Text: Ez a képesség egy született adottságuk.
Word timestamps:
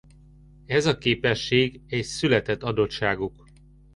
Ez 0.65 0.85
a 0.85 0.97
képesség 0.97 1.81
egy 1.87 2.03
született 2.03 2.63
adottságuk. 2.63 3.45